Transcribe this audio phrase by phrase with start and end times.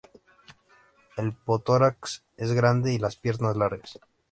[1.15, 3.99] El protórax es grande y las piernas largas.